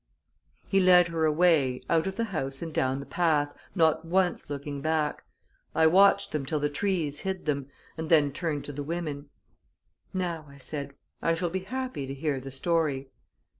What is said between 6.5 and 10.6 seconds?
the trees hid them, and then turned to the women. "Now," I